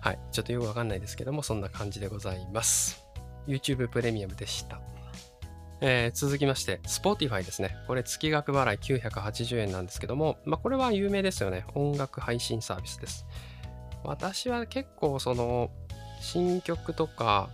[0.03, 0.19] はい。
[0.33, 3.01] ちょっとよくわかんないですけども、そんな感じでございます。
[3.47, 4.81] YouTube プレミアムでした。
[5.79, 7.77] えー、続きまして、Spotify ですね。
[7.87, 11.63] これ月額払い980円なんですけども、まあ、これは有名ですよね。
[11.73, 13.25] 音楽配信サービスです。
[14.03, 15.71] 私は結構その
[16.19, 17.49] 新曲とか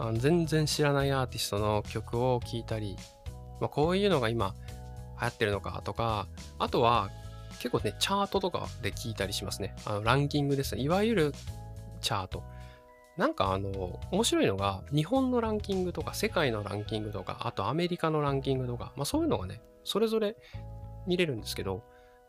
[0.00, 2.96] あの全然知らないアーティストの曲を聴いたり、
[3.60, 4.56] まあ、こういうのが今
[5.20, 6.26] 流行ってるのかとか、
[6.58, 7.10] あとは
[7.60, 9.76] 結構ね、チャートとかで聞いたりしますね。
[9.84, 10.82] あのランキングですね。
[10.82, 11.34] いわゆる
[12.02, 12.42] チャート。
[13.16, 20.36] なんかあの、面白いのが、日本のランキングとか、世界のランキングとか、あとアメリカのランキングとか、まあそういうのがね、それぞれ
[21.06, 21.82] 見れるんですけど、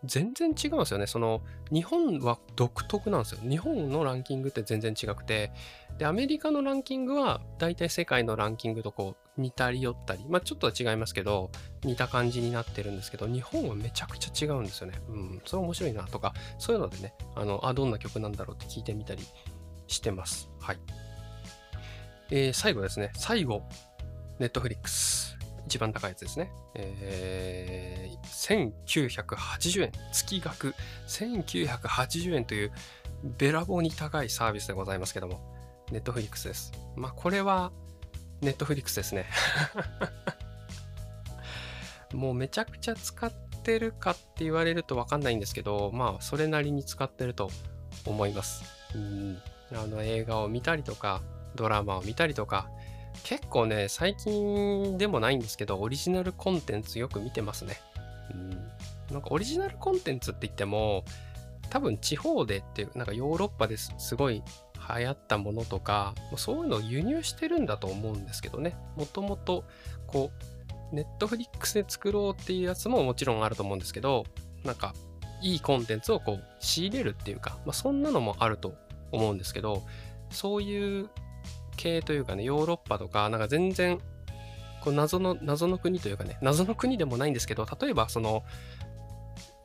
[0.06, 1.08] 全然違うんですよね。
[1.08, 3.40] その、日本は独特なんですよ。
[3.50, 5.52] 日本のランキングって全然違くて、
[5.98, 11.52] で、アメリカのランキングは、大体世界のランキングとこう、似たり寄ったり、まあちょっとは違いますけど、
[11.84, 15.00] 似た感じになってるんですけど、日本はめちゃくちゃ違うんですよね。
[15.08, 19.24] うん、それ面白いなとか、そういうのでね、あの、あ、どんな曲なんだろうって聞いてみたり
[19.94, 20.50] してます。
[20.60, 20.78] はい。
[22.32, 23.12] えー、最後ですね。
[23.16, 23.64] 最後、
[24.40, 25.38] ネットフリックス。
[25.66, 26.52] 一番高いやつですね。
[26.76, 29.92] えー、1980円。
[30.12, 30.76] 月額
[31.08, 32.72] 1980円という
[33.38, 35.40] べらぼうに高いサービスでございますけども、
[35.92, 36.72] ネットフリックスです。
[36.96, 37.72] まあ、これは、
[38.42, 39.26] ネットフリックスですね。
[42.14, 43.32] もうめちゃくちゃ使っ
[43.64, 47.50] てるかって言われるとわかんないんですけど、まあ、それなりに使ってると
[48.06, 48.64] 思います。
[48.96, 49.42] うん
[49.76, 51.22] あの映画を見たりとか、
[51.56, 52.70] ドラマを見たりとか、
[53.24, 57.78] 結構ね、最近でもないんですけど、オリジナルコンテンツよく見てますね。
[58.34, 58.50] うん。
[59.14, 61.06] なんかオリジナルコンテンツって言っても、
[61.70, 64.44] 多分地方でっていう、なんかヨーロッパですすごい
[64.98, 68.76] 流行ったものとか、そういうのを輸入してるんだと思うんですけどね。
[68.96, 69.64] もともと、
[70.08, 70.32] こ
[70.92, 74.26] う、ネットフリックスで作ろうっていうやつももちろんあると思うんですけど、
[74.64, 74.94] なんか、
[75.42, 78.74] いいコンテンツをこう仕入れるっていうか、まあ、そんなのもあると
[79.13, 79.84] 思うんですけど、
[80.30, 81.10] そういう
[81.78, 83.99] 系というかね、ヨーロッパとか、なんか全然
[84.84, 88.43] こう謎の、謎の国というかね、謎の国でもないんですけど、例えばその、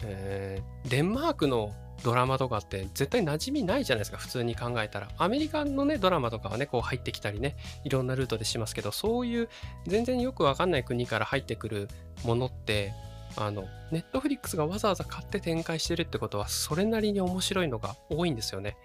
[0.04, 9.48] えー、デンマークのドラマとかって絶対馴染みないじゃないですか普通に考えたらアメリカのねドラマとかはねこう入ってきたりねいろんなルートでしますけどそういう
[9.87, 11.88] 全然よくわかんない国から入ってくる
[12.24, 12.92] ものって
[13.37, 18.76] あのネットフリックスがわざわざ買って展開してるってことはそれなりに面白いのが多いんですよね。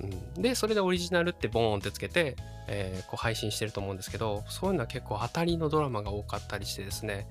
[0.00, 2.36] うん、でそれでオリジナルってボーンってつけて、
[2.68, 7.28] えー、こう配信してると思うんですけどそういうのは結構当たりのドラマが多かったりしてですね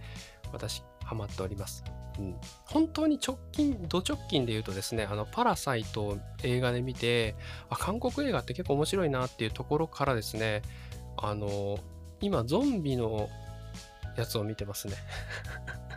[0.52, 1.84] 私ハマっております。
[2.18, 7.36] うん、本当に直近、ド直近で言うとですね、あの、パラサイトを映画で見て、
[7.70, 10.62] あ、韓国映画って結構面白いなっていうところからですね、
[11.18, 11.78] あの、
[12.22, 13.30] 今、ゾンビの
[14.18, 14.96] やつを見てますね。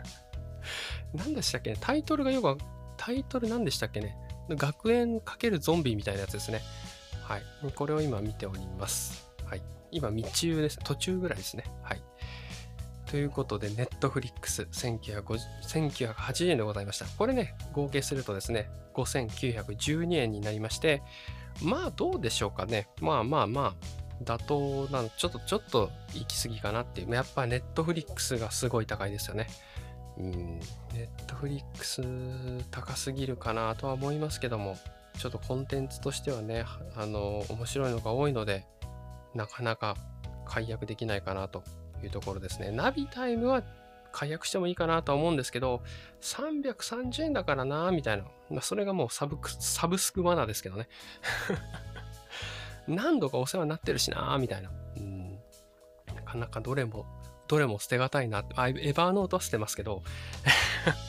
[1.15, 1.77] 何でしたっけね？
[1.79, 2.57] タイトルがよく、
[2.97, 4.15] タイトル何でしたっけね？
[4.55, 6.61] 学園×ゾンビみたいなやつですね。
[7.23, 7.43] はい。
[7.75, 9.29] これを今見ております。
[9.45, 9.61] はい。
[9.91, 10.79] 今、道中です。
[10.83, 11.63] 途中ぐらいですね。
[11.83, 12.01] はい。
[13.09, 17.05] ということで、ネットフリックス1980円でございました。
[17.05, 21.01] これね、合計するとですね、5912円になりまして、
[21.61, 22.87] まあどうでしょうかね。
[23.01, 27.11] まあまあまあ、妥当なの、ちょっとちょっと行き過ぎかなっていう。
[27.11, 29.47] やっぱネットフリックスがすごい高いですよね。
[30.19, 30.59] ネ
[30.93, 32.01] ットフリックス
[32.71, 34.77] 高すぎるかなとは思いますけども、
[35.17, 38.65] ちょっとコンテンツとしてはね、あの、面白いのが多いので、
[39.33, 39.95] なかなか
[40.45, 41.63] 解約できないかなと
[42.03, 42.71] いうところですね。
[42.71, 43.63] ナビタイムは
[44.11, 45.81] 解約してもいいかなとは思うんですけど、
[46.21, 48.25] 330円だからなみたいな。
[48.49, 50.89] まあ、それがもうサブサブスクマナーですけどね。
[52.87, 54.71] 何度かお世話になってるしなみたいな。
[54.97, 55.39] うん。
[56.13, 57.05] なかなかどれも
[57.49, 58.45] どれも捨てがたいな。
[58.55, 60.03] あ、エヴァーノートは捨てますけど、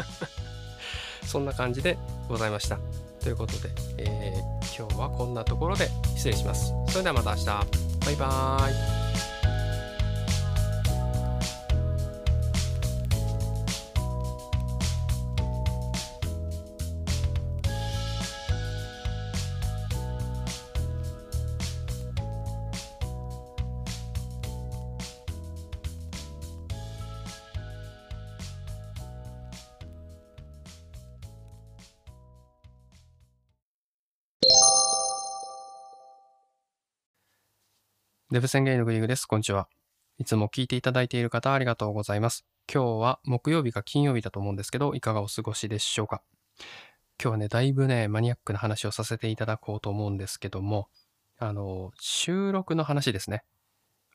[1.22, 1.98] そんな感じで
[2.28, 2.78] ございました。
[3.22, 6.72] ということで、えー、今日はこんなところで失礼します。
[6.88, 7.46] それではまた明日。
[8.06, 8.99] バイバーイ。
[38.32, 39.26] デブ宣言のグリグです。
[39.26, 39.66] こんにちは。
[40.16, 42.46] いつも聞いていただいている方ありがとうございます。
[42.72, 46.22] 今日は木曜日か金曜日だと思うんですけど、いかがお過ごしでしょうか？
[47.20, 50.86] 今日はね、だいぶね、マニアックな話をさせていただこうと思うんですけども、
[51.40, 53.42] あの、収録の話ですね。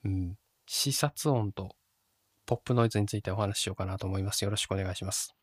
[0.05, 0.37] うん。
[0.65, 1.75] 視察音と
[2.45, 4.45] ポップノイズについてお話ししようかなと思います。
[4.45, 5.35] よろしくお願いします。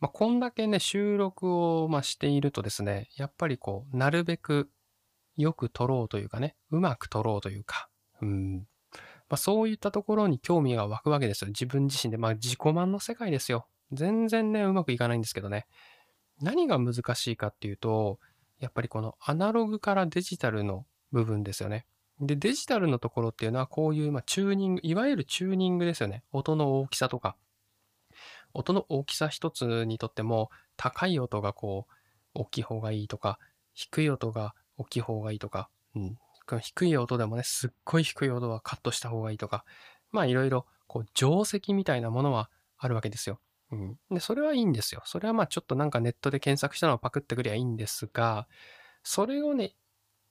[0.00, 4.68] まあ、こんだけね、収録を、まあ、しているとですね、やっぱりこう、なるべく
[5.38, 7.88] よく撮ろうというかね、うまく撮ろうというか、
[8.20, 8.66] うん。
[9.30, 11.48] まあ、そういったところに興味が湧くわけですよ。
[11.48, 12.16] 自分自身で。
[12.16, 13.68] まあ、自己満の世界ですよ。
[13.92, 15.66] 全然ね、うまくいかないんですけどね。
[16.40, 18.18] 何が難しいかっていうと、
[18.58, 21.86] やっぱりこのアナログからデジタルの部分ですよね。
[22.20, 26.24] で、デジタルのところっていうのはこういう、まあ、チューニング、いわゆるチューニングですよね。
[26.32, 27.36] 音の大きさとか。
[28.54, 31.92] 音の大きさ一つにとっても、高い音がこう、
[32.34, 33.38] 大きい方がいいとか、
[33.74, 36.18] 低い音が大きい方がいいとか、うん。
[36.60, 39.64] 低い音でもね、すっごい低い音はカットした方がいいとか、
[40.10, 43.40] まあいろいろ、こう、定石みたいなものはあるわけですよ。
[43.70, 43.98] うん。
[44.10, 45.02] で、それはいいんですよ。
[45.04, 48.48] それはまあちょっとなんかネットで検索したのをパクってくりゃいいんですが、
[49.02, 49.74] それをね、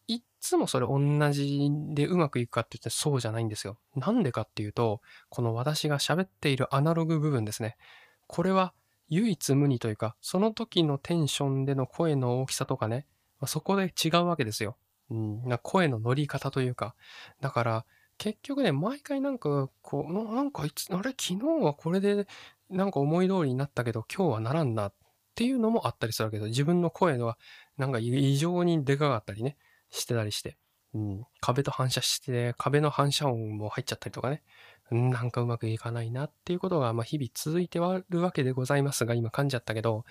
[0.07, 3.77] いっつもそれ同じでうまくいくかって言ってそうじゃないんですよ。
[3.95, 7.77] なんでかっていうと、この私が喋っているアナログ部分ですね。
[8.25, 8.73] これは
[9.09, 13.05] 唯一無二というか、その時のテンションでの声の大きさとかね、
[13.39, 14.77] まそこで違うわけですよ。
[15.09, 16.95] うん、な声の乗り方というか。
[17.41, 17.85] だから、
[18.17, 22.27] 結局ね、毎回なんか、こう、なんかいつ、あれ、昨日はこれで、
[22.69, 24.93] なんか思い通りになったけど、今日はならんなっ
[25.35, 27.37] ていうのもあったりするわけど、自分の声は、
[27.77, 29.55] なんか異常にでかかったりね、
[29.89, 30.57] してたりして。
[30.93, 34.43] うん、壁と反射して、壁の反射音も入っちゃったりとかね。
[34.89, 40.05] なんかうまくいかないなっていうことが、まあ、日々続いてはるわけでございますが、今噛んじゃったけど、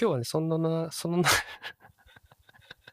[0.00, 1.22] 今日はね、そんな、その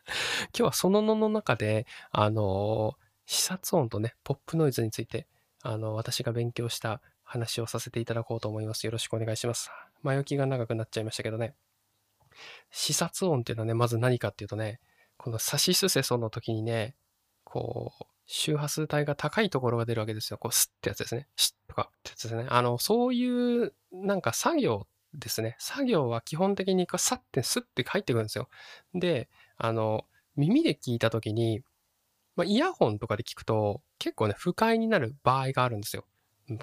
[0.51, 5.27] 今日はそののの中で、あの、視察音とね、ポップノイズについて、
[5.61, 8.85] あの、私が勉強した話をさせていただこうと思います。
[8.85, 9.71] よろしくお願いします。
[10.01, 11.55] 前置きが長くなっちゃいましたけどね。
[12.71, 14.79] 視察音っていうのはね、まず何かっていうとね、
[15.17, 16.95] このサシスセソの時にね、
[17.43, 20.37] こう、周波数帯が高いところが出るわけですよ。
[20.37, 21.27] こう、スッってやつですね。
[21.35, 22.45] シッとかってやつですね。
[22.49, 25.55] あの、そういう、なんか作業ですね。
[25.59, 28.49] 作業は基本的にこう、サッてスッて入ってくるんですよ。
[28.93, 29.29] で、
[29.65, 31.61] あの、耳で聞いた時に、
[32.35, 36.05] まあ、イヤホンとかで聞くと結構ね、不快になる場合があるんですよ。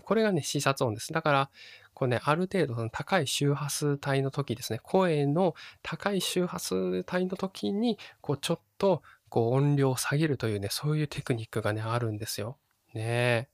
[0.03, 1.11] これがね、視察音です。
[1.11, 1.51] だから、
[1.95, 12.59] これね、ある程度その高い周波数帯の時ですね、声の高い周波数帯の時に、こうちょっとこう音量を下げるというね、そういうテクニックがね、あるんですよ。
[12.93, 13.49] ねえ。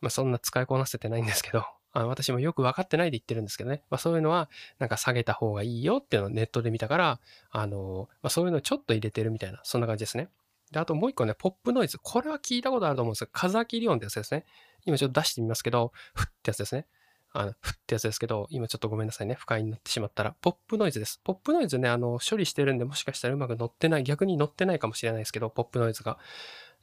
[0.00, 3.82] まあそんな使いこなせてないんですけど、あの私もよく分かってないで言ってるんですけどね。
[3.88, 10.28] まあそういうのは、なんか下げた方がいいよっていうのをネットで見たから、あの、まあそういうのをちょっと入れてるみたいな、そんな感じですね。
[10.72, 11.98] で、あともう一個ね、ポップノイズ。
[12.02, 13.28] これは聞いたことあると思うんですよ。
[13.32, 14.44] 風切り音ってやつですね。
[14.84, 16.86] 今ちょっと出してみますけど、ふってやつですね。
[17.32, 19.34] あの、ふってやつですけど、今ちょっとごめんなさいね。
[19.34, 20.34] 不快になってしまったら。
[20.40, 21.20] ポップノイズです。
[21.22, 26.18] ポップノイズね、あの、処理してるんで、もしかしたらうまく乗ってない、逆に乗ってないかもしれないですけど、ポップノイズが。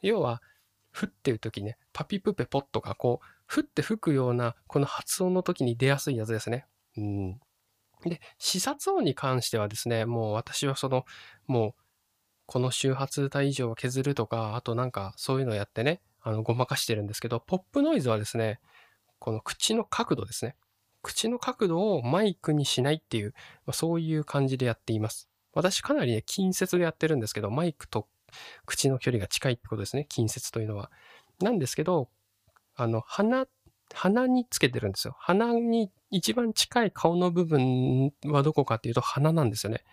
[0.02, 0.42] 要は、
[0.92, 6.66] ふっていう時ね、パピプペポッとか、こう、ふって吹くような、この発音の時に出やすいやつですね。
[6.96, 7.40] うん。
[8.06, 11.04] で、視察音に関してはですね、もう私はその、
[11.48, 11.82] もう、
[12.46, 18.62] この周波数帯以上を削るとか、あとなんかそういうのをやってね、あの、ごまかしてるんですけど、ポップノイズはですね、
[19.20, 20.56] この口の角度ですね。
[21.02, 23.34] 口の角度をマイクにしないっていう、
[23.66, 25.28] まあ、そういう感じでやっています。
[25.52, 28.08] 私かなりね、近接でやってるんですけど、マイクと
[28.66, 30.06] 口の距離が近いってことですね。
[30.08, 30.90] 近接というのは。
[31.42, 32.08] なんですけど、
[32.82, 33.46] あの、鼻、
[33.94, 35.16] 鼻につけてるんですよ。
[35.20, 39.84] 鼻に一番近い顔の部分はどこかっていうと鼻なんですよね。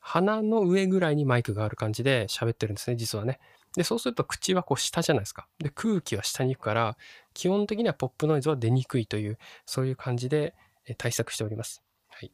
[0.00, 3.40] 鼻の上ぐらいにマイクがある感じで喋ってるんですね、実はね。
[3.74, 5.48] で、そうすると口はこう下じゃないですか。
[5.58, 6.98] で、空気は下に行くから、
[7.32, 10.54] 基本的にはポップノイズは出にくいという、そういう感じで
[10.98, 11.82] 対策しております。
[12.08, 12.32] はい。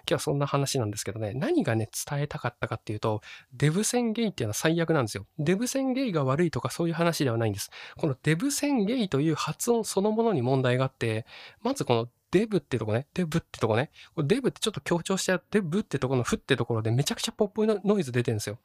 [0.00, 3.20] 今日はそんな話なんですけどね、何がね、伝えたかったかっていうと、
[3.52, 5.26] デブ宣言っていうのは最悪なんですよ。
[5.38, 7.70] デブ宣言が悪いとかそういう話ではないんです。
[7.96, 11.26] このデブ宣言という発音そのものに問題があって、
[11.62, 18.58] まずこのデブってとこね、デブってとこね、デブってちょっと強調してデブってとこのフってところでめちゃくちゃポップノイズ出てるんですよ。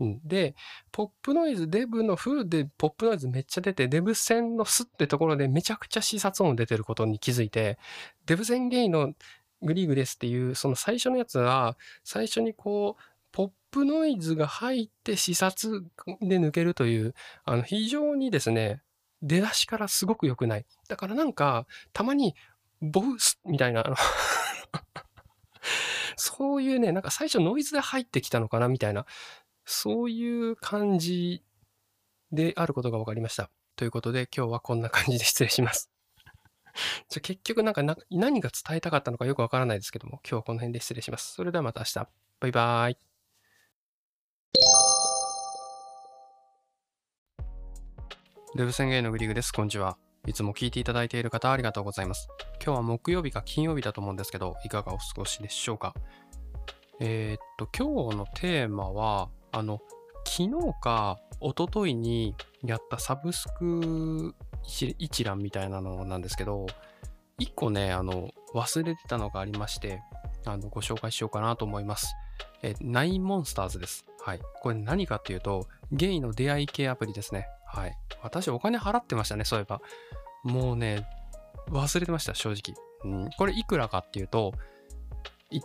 [0.00, 0.54] うん、で、
[0.90, 7.78] ポップノイズ、デブのフでポップノイズめっちゃ出て、デブ線のスってところでめちゃくちゃ視察音出てることに気づいて、
[8.26, 9.12] デブ線ゲイの
[9.62, 15.84] グリグですっていう、その最初のやつは、最初にこう、ポップノイズが入って視察
[16.20, 18.82] で抜けるという、あの、非常にですね、
[19.22, 20.66] 出だしからすごく良くない。
[20.88, 22.34] だからなんか、たまに
[22.80, 23.96] ボウスみたいな、あの
[26.16, 29.06] そういうね、なんか最初ノイズで入ってきたのかなみたいな、
[29.64, 31.42] そういう感じ
[32.32, 33.50] であることが分かりました。
[33.76, 35.91] ということで今日はこんな感じで失礼します。
[37.08, 41.34] じゃ結局なんか何が伝えたかったのかよくわからないですけども、今日はこの辺で失礼します。
[41.34, 42.08] それではまた明日。
[42.40, 42.98] バイバーイ。
[48.54, 49.52] デブ宣言のグリグです。
[49.52, 49.96] こんにちは。
[50.26, 52.28] いつも聞いていただいている方ありがとうございます。
[52.64, 55.94] 今日は木曜日か金曜日だと思うんですけど、いかがお過ごしでしょうか？
[57.00, 59.80] えー、っと、今日のテーマは、あの、
[60.24, 66.66] 昨日か一昨日にやったサブスク一覧みたいなのなんですけど、
[67.38, 70.02] 一個ね、あの、忘れてたのがありまして、
[70.44, 72.14] あの、ご紹介しようかなと思います。
[72.62, 74.06] え、ナインモンスターズです。
[74.20, 74.40] はい。
[74.60, 77.48] これ何かっていうと、ゲイの出会い系アプリですね。
[77.66, 77.96] はい。
[78.22, 79.80] 私お金払ってましたね、そういえば。
[80.44, 81.06] もうね、
[81.70, 82.76] 忘れてました、正直。
[83.04, 84.52] うん、これいくらかっていうと、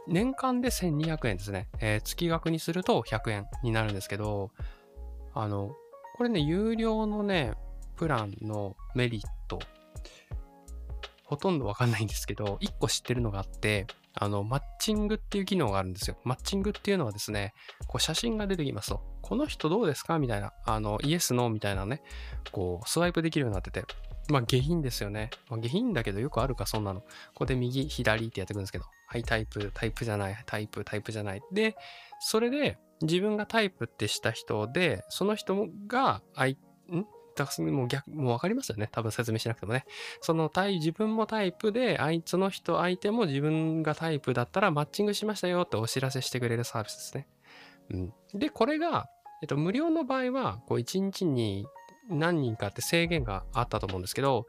[0.07, 1.67] 年間で1200円ですね。
[1.79, 4.51] えー、月額にすると100円になるんですけど、
[5.33, 5.75] あの、
[6.15, 7.53] これね、有料のね、
[7.97, 9.59] プランのメリット、
[11.25, 16.17] ほとんどわかんないんですけど、1個知ってるのがあって、あの、マッチングっていう機能があるんですよ。
[16.23, 17.53] マッチングっていうのはですね、
[17.87, 22.01] こう写真が出てきますと、この人どうですかみたいな、あの、イエス、ノーみたいなね、
[22.51, 23.83] こう、スワイプできるようになってて、
[24.29, 25.29] まあ、下品ですよね。
[25.49, 27.01] まあ、下品だけどよくあるか、そんなの。
[27.01, 31.41] ここで右、左ってやってくるんですけど、はい、タイプ、タイプじゃない、タイプ、タイプじゃない。
[31.51, 31.75] で、
[32.19, 36.57] それで、自分がタイプってした人で、その人が、あい、
[36.91, 37.05] ん
[37.37, 38.89] だもう逆、もうわかりますよね。
[38.91, 39.85] 多分説明しなくてもね。
[40.21, 47.27] そのタイ、自分もタイプで、あいつの人、相手も自分がタイプだったらマッチングしましたよってお知らせしてくれるサービスですね。
[47.91, 48.13] うん。
[48.33, 49.07] で、これが、
[49.41, 51.67] えっと、無料の場合は、こう、1日に
[52.09, 54.47] 何人かって制限があったと思うんですけど、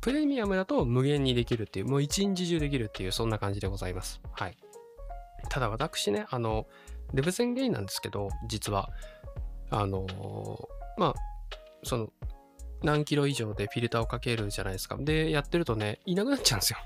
[0.00, 4.20] プレミアムだと無限にできるっていう、もう一日中できるっていう、そんな感じでございます。
[4.32, 4.56] はい。
[5.48, 6.66] ただ私ね、あの、
[7.12, 8.90] デブ宣言なんですけど、実は、
[9.70, 10.06] あの
[10.98, 11.14] まあ、
[11.84, 12.12] その、
[12.82, 14.96] 何キロ以上でフィルターをかけるじゃないですか。
[14.98, 16.78] で、やってるとね、いなくなっちゃうんですよ。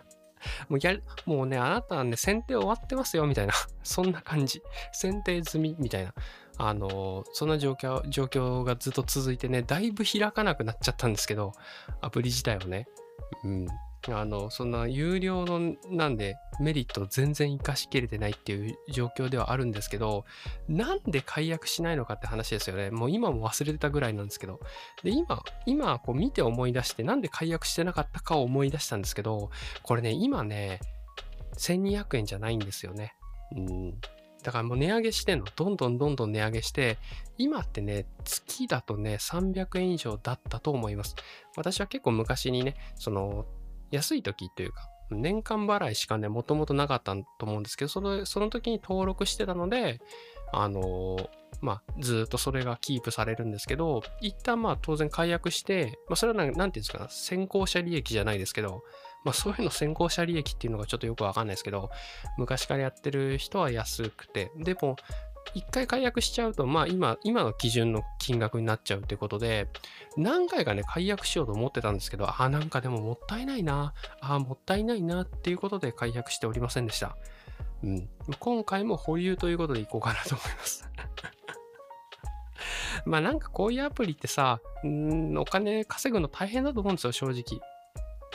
[0.68, 3.54] もうやもうね、あなたはね、選定終わってますよ、みたいな。
[3.82, 4.62] そんな感じ。
[4.92, 6.14] 選定済み、みたいな。
[6.58, 11.52] あの、そんな状況、状況がずっと続いてね、だいぶ開かなくなっちゃったんですけど、
[12.00, 12.88] アプリ自体をね。
[13.44, 13.66] うん。
[14.14, 20.24] あの、そんな有料のなんでメリットを全然活かしきれてないっていう状況ではあるんですけど、
[20.68, 22.90] なんで解約しないのかって話ですよね。
[22.90, 24.60] もう今も忘れてたぐらいなんですけど。
[25.02, 29.50] で、今、今こう見て思い出して、なんで解約してなかったかを思い出したんですけど、
[29.82, 30.80] これね、今ね、
[31.58, 33.14] 1200円じゃないんですよね。
[33.56, 34.00] うん。
[34.46, 35.46] だからもう値上げしてんの。
[35.56, 36.98] どんどんどんどん値上げして、
[37.36, 41.16] 今ってね、月だとね、300円以上だったと思います。
[41.56, 43.44] 私は結構昔にね、その、
[43.90, 50.00] 安い時というか、年間払いしかね、もともとなかったと思うんですけど、その、その時に登録してたので、
[50.52, 51.28] あの
[51.60, 58.82] まあ、ずっとそれがキープされるんですけど、一旦まあ当然解約して、まあ、それは何て言うんですか、先行者利益じゃないですけど、
[59.24, 61.90] まあそういうの先行者利益っていうのがちょっとよくわかんないですけど、
[62.36, 64.96] 昔からやってる人は安くて、でも、
[65.54, 69.68] 一回解約しちゃうと、まあ今、今の基準の金額になっちゃうってことで、
[70.16, 77.16] 何回かね、解約しようと思ってたんですけど、ああ、なんかでももったいないな、ああ、もったいないなっていうことで解約しておりませんでした。
[77.82, 78.08] うん。
[78.38, 80.88] 今回も保留ということでいこうかなと思います
[83.04, 87.60] まあなんかこういうアプリってさ、うん、お金稼ぐの大変だと思うんですよ、正直。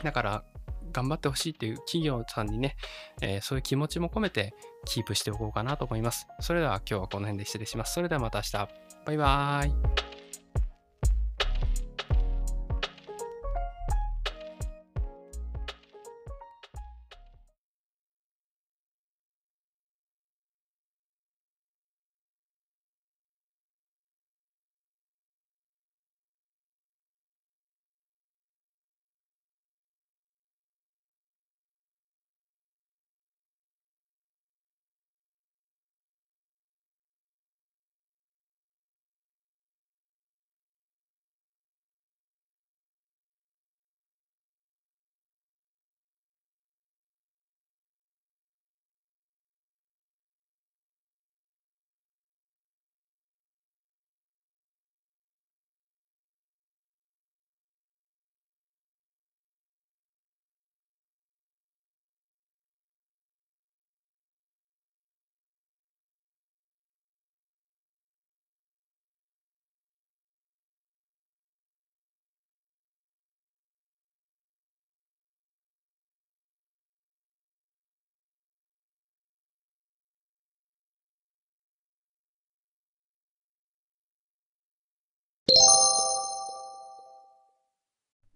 [0.04, 0.44] だから、
[0.92, 2.76] 頑張ってほしいっていう企業さんにね、
[3.22, 4.54] えー、そういう気持ちも込めて
[4.86, 6.28] キープしておこうかなと思います。
[6.40, 7.94] それでは今日はこの辺で失礼します。
[7.94, 8.68] それではまた明日。
[9.06, 10.11] バイバーイ。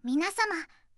[0.05, 0.33] 皆様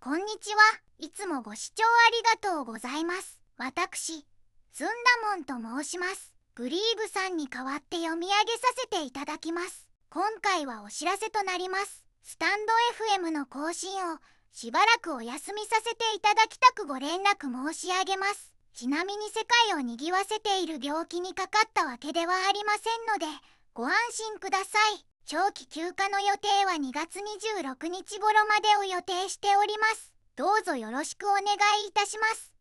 [0.00, 0.60] こんにちは。
[0.98, 3.40] いつもご視聴ありがとうございます。
[3.56, 4.26] 私
[4.74, 4.92] ずんだ
[5.34, 6.34] もんと申します。
[6.54, 9.88] グリーブさんに代わって読み上げさせていただきます。
[10.10, 12.04] 今回はお知らせとなります。
[12.22, 14.18] スタンド FM の更新を
[14.52, 18.52] しばらくお休みさせていただきたくご連絡申し上げます。
[18.74, 23.24] ちなみに世界を賑わせている病気にかかったわけではありませんので
[23.72, 25.07] ご安心ください。
[25.30, 30.14] 長期休暇の予定は2月26日頃までを予定しております。
[30.36, 31.44] どうぞよろしくお願い
[31.86, 32.50] いたします。